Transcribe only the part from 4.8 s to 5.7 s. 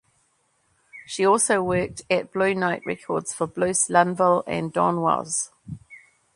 Was.